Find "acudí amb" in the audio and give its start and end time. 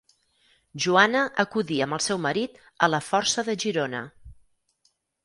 1.43-1.97